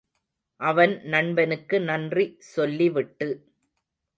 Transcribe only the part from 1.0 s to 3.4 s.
நண்பனுக்கு நன்றி சொல்லிவிட்டு.